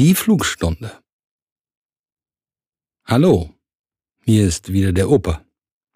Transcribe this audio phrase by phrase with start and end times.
[0.00, 0.92] Die Flugstunde.
[3.04, 3.52] Hallo,
[4.24, 5.44] hier ist wieder der Opa.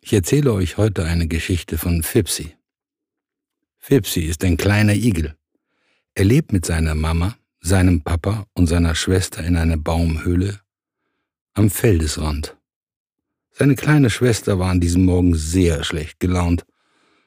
[0.00, 2.57] Ich erzähle euch heute eine Geschichte von Fipsi.
[3.78, 5.36] Fipsi ist ein kleiner Igel.
[6.15, 10.59] Er lebt mit seiner Mama, seinem Papa und seiner Schwester in einer Baumhöhle
[11.55, 12.57] am Feldesrand.
[13.53, 16.66] Seine kleine Schwester war an diesem Morgen sehr schlecht gelaunt.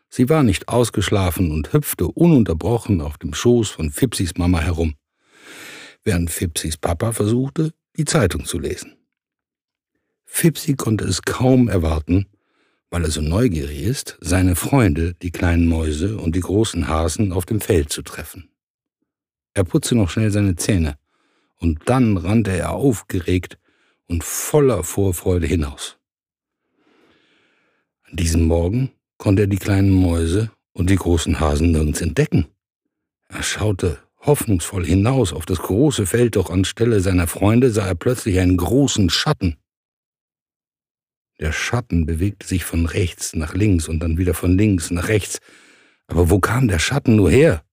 [0.09, 4.95] Sie war nicht ausgeschlafen und hüpfte ununterbrochen auf dem Schoß von Fipsis Mama herum
[6.05, 8.95] während Fipsis Papa versuchte, die Zeitung zu lesen.
[10.25, 12.27] Fipsi konnte es kaum erwarten,
[12.89, 17.45] weil er so neugierig ist, seine Freunde, die kleinen Mäuse und die großen Hasen auf
[17.45, 18.49] dem Feld zu treffen.
[19.53, 20.97] Er putzte noch schnell seine Zähne,
[21.57, 23.57] und dann rannte er aufgeregt
[24.07, 25.97] und voller Vorfreude hinaus.
[28.03, 32.47] An diesem Morgen konnte er die kleinen Mäuse und die großen Hasen nirgends entdecken.
[33.29, 38.39] Er schaute hoffnungsvoll hinaus auf das große Feld, doch anstelle seiner Freunde sah er plötzlich
[38.39, 39.57] einen großen Schatten.
[41.39, 45.39] Der Schatten bewegte sich von rechts nach links und dann wieder von links nach rechts.
[46.07, 47.63] Aber wo kam der Schatten nur her?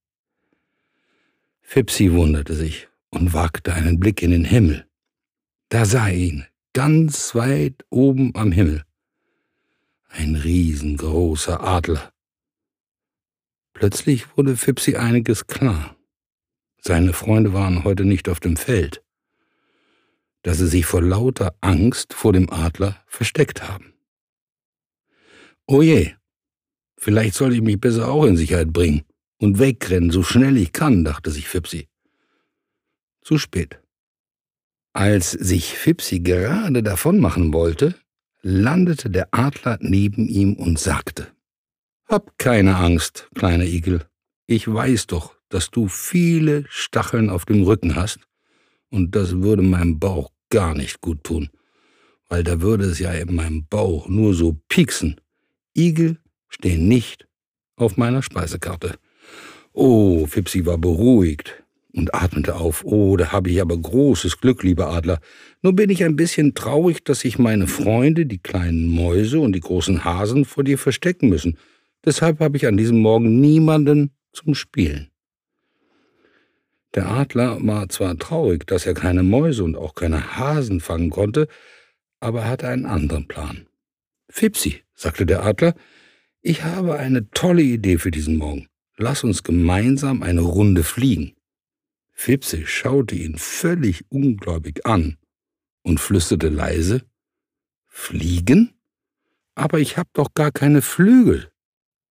[1.60, 4.86] Fipsi wunderte sich und wagte einen Blick in den Himmel.
[5.68, 8.82] Da sah er ihn, ganz weit oben am Himmel.
[10.08, 12.12] Ein riesengroßer Adler.
[13.72, 15.96] Plötzlich wurde Fipsi einiges klar.
[16.84, 19.04] Seine Freunde waren heute nicht auf dem Feld,
[20.42, 23.94] da sie sich vor lauter Angst vor dem Adler versteckt haben.
[25.66, 26.14] Oh je,
[26.98, 29.04] vielleicht sollte ich mich besser auch in Sicherheit bringen
[29.38, 31.88] und wegrennen, so schnell ich kann, dachte sich Fipsi.
[33.20, 33.80] Zu spät.
[34.92, 37.94] Als sich Fipsi gerade davonmachen wollte,
[38.40, 41.28] landete der Adler neben ihm und sagte,
[42.06, 44.04] Hab keine Angst, kleiner Igel,
[44.46, 48.20] ich weiß doch, dass du viele Stacheln auf dem Rücken hast,
[48.90, 51.50] und das würde meinem Bauch gar nicht gut tun,
[52.28, 55.20] weil da würde es ja in meinem Bauch nur so pieksen.
[55.76, 57.26] Igel stehen nicht
[57.76, 58.96] auf meiner Speisekarte.
[59.72, 61.62] Oh, Fipsi war beruhigt
[61.94, 62.84] und atmete auf.
[62.84, 65.20] Oh, da habe ich aber großes Glück, lieber Adler.
[65.62, 69.60] Nur bin ich ein bisschen traurig, dass sich meine Freunde, die kleinen Mäuse und die
[69.60, 71.56] großen Hasen, vor dir verstecken müssen.
[72.04, 75.11] Deshalb habe ich an diesem Morgen niemanden zum Spielen.
[76.94, 81.48] Der Adler war zwar traurig, dass er keine Mäuse und auch keine Hasen fangen konnte,
[82.20, 83.66] aber er hatte einen anderen Plan.
[84.28, 85.74] Fipsi, sagte der Adler,
[86.42, 88.68] ich habe eine tolle Idee für diesen Morgen.
[88.96, 91.34] Lass uns gemeinsam eine Runde fliegen.
[92.12, 95.16] Fipsi schaute ihn völlig ungläubig an
[95.82, 97.02] und flüsterte leise,
[97.86, 98.74] Fliegen?
[99.54, 101.50] Aber ich hab doch gar keine Flügel.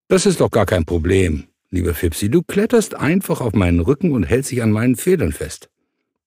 [0.09, 4.25] Das ist doch gar kein Problem, lieber Fipsi, du kletterst einfach auf meinen Rücken und
[4.25, 5.71] hältst dich an meinen Federn fest.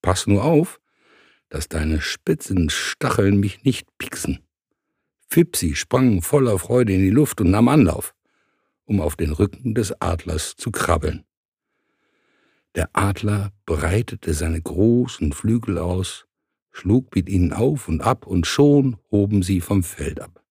[0.02, 0.80] Pass nur auf,
[1.50, 4.40] dass deine spitzen Stacheln mich nicht pieksen.
[5.28, 8.16] Fipsi sprang voller Freude in die Luft und nahm Anlauf,
[8.86, 11.24] um auf den Rücken des Adlers zu krabbeln.
[12.76, 16.26] Der Adler breitete seine großen Flügel aus,
[16.72, 20.44] schlug mit ihnen auf und ab, und schon hoben sie vom Feld ab.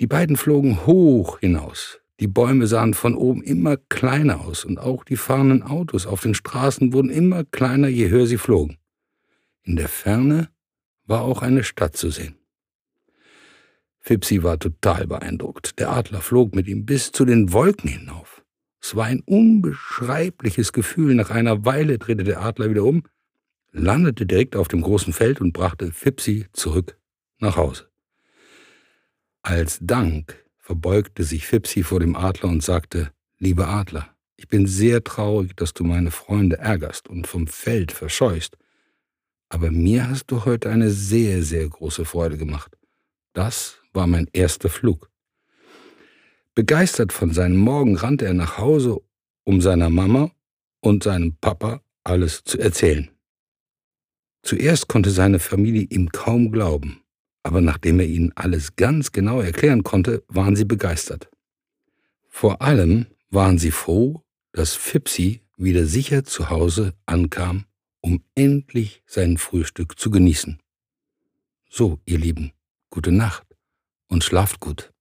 [0.00, 5.04] Die beiden flogen hoch hinaus, die Bäume sahen von oben immer kleiner aus und auch
[5.04, 8.78] die fahrenden Autos auf den Straßen wurden immer kleiner, je höher sie flogen.
[9.62, 10.48] In der Ferne
[11.04, 12.34] war auch eine Stadt zu sehen.
[14.00, 15.78] Fipsi war total beeindruckt.
[15.78, 18.42] Der Adler flog mit ihm bis zu den Wolken hinauf.
[18.80, 21.14] Es war ein unbeschreibliches Gefühl.
[21.14, 23.02] Nach einer Weile drehte der Adler wieder um,
[23.70, 26.98] landete direkt auf dem großen Feld und brachte Fipsi zurück
[27.38, 27.88] nach Hause.
[29.42, 35.02] Als Dank verbeugte sich Fipsi vor dem Adler und sagte, Lieber Adler, ich bin sehr
[35.02, 38.58] traurig, dass du meine Freunde ärgerst und vom Feld verscheust.
[39.48, 42.76] Aber mir hast du heute eine sehr, sehr große Freude gemacht.
[43.32, 45.10] Das war mein erster Flug.
[46.54, 49.00] Begeistert von seinem Morgen rannte er nach Hause,
[49.44, 50.32] um seiner Mama
[50.80, 53.08] und seinem Papa alles zu erzählen.
[54.42, 57.00] Zuerst konnte seine Familie ihm kaum glauben
[57.48, 61.30] aber nachdem er ihnen alles ganz genau erklären konnte, waren sie begeistert.
[62.28, 64.22] Vor allem waren sie froh,
[64.52, 67.64] dass Fipsi wieder sicher zu Hause ankam,
[68.02, 70.58] um endlich sein Frühstück zu genießen.
[71.70, 72.52] So, ihr Lieben,
[72.90, 73.46] gute Nacht
[74.08, 74.92] und schlaft gut.